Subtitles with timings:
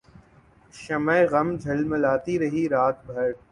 [0.73, 3.31] شمع غم جھلملاتی رہی رات بھر